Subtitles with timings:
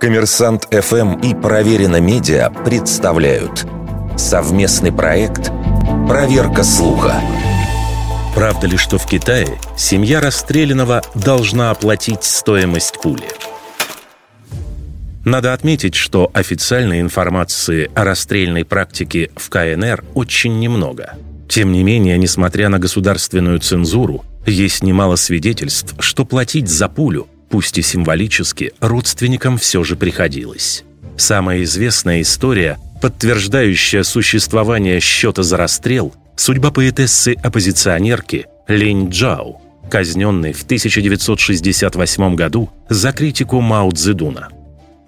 [0.00, 3.66] Коммерсант ФМ и Проверено Медиа представляют
[4.16, 5.50] совместный проект
[6.06, 7.20] «Проверка слуха».
[8.34, 13.24] Правда ли, что в Китае семья расстрелянного должна оплатить стоимость пули?
[15.24, 21.14] Надо отметить, что официальной информации о расстрельной практике в КНР очень немного.
[21.48, 27.78] Тем не менее, несмотря на государственную цензуру, есть немало свидетельств, что платить за пулю пусть
[27.78, 30.84] и символически, родственникам все же приходилось.
[31.16, 42.34] Самая известная история, подтверждающая существование счета за расстрел, судьба поэтессы-оппозиционерки Линь Джао, казненной в 1968
[42.34, 44.48] году за критику Мао Цзэдуна.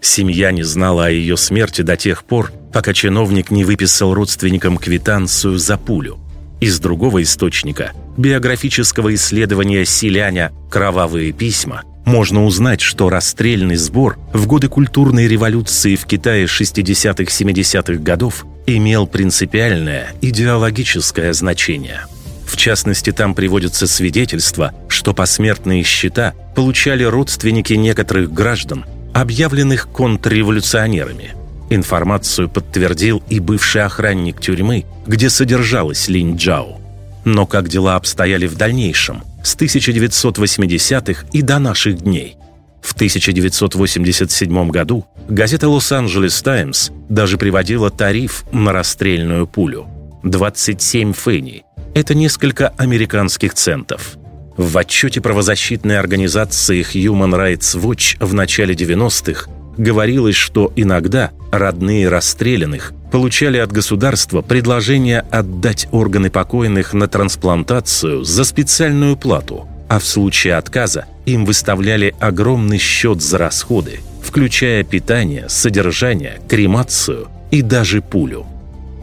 [0.00, 5.58] Семья не знала о ее смерти до тех пор, пока чиновник не выписал родственникам квитанцию
[5.58, 6.18] за пулю.
[6.60, 14.68] Из другого источника, биографического исследования Силяня «Кровавые письма», можно узнать, что расстрельный сбор в годы
[14.68, 22.06] культурной революции в Китае 60-70-х годов имел принципиальное идеологическое значение.
[22.46, 31.34] В частности, там приводятся свидетельства, что посмертные счета получали родственники некоторых граждан, объявленных контрреволюционерами.
[31.70, 36.80] Информацию подтвердил и бывший охранник тюрьмы, где содержалась Линь Джао.
[37.24, 42.36] Но как дела обстояли в дальнейшем– с 1980-х и до наших дней.
[42.82, 49.86] В 1987 году газета «Лос-Анджелес Таймс» даже приводила тариф на расстрельную пулю–
[50.24, 51.64] 27 фенни.
[51.94, 54.18] Это несколько американских центов.
[54.56, 62.92] В отчете правозащитной организации Human Rights Watch в начале 90-х говорилось, что иногда родные расстрелянных
[63.10, 70.54] получали от государства предложение отдать органы покойных на трансплантацию за специальную плату, а в случае
[70.56, 78.46] отказа им выставляли огромный счет за расходы, включая питание, содержание, кремацию и даже пулю.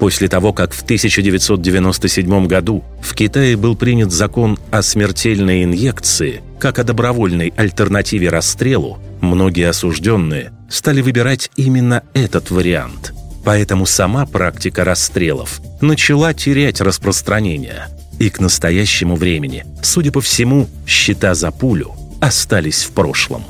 [0.00, 6.78] После того, как в 1997 году в Китае был принят закон о смертельной инъекции, как
[6.78, 13.12] о добровольной альтернативе расстрелу, многие осужденные стали выбирать именно этот вариант–
[13.44, 17.88] Поэтому сама практика расстрелов начала терять распространение.
[18.18, 23.44] И к настоящему времени, судя по всему, счета за пулю остались в прошлом.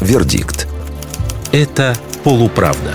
[0.00, 0.66] Вердикт.
[1.52, 1.94] Это
[2.24, 2.94] полуправда.